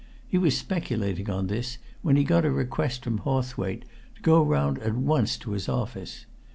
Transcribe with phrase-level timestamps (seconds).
[0.27, 3.85] He was speculating on this when he got a request from Hawthwaite
[4.15, 6.25] to go round at once to his office.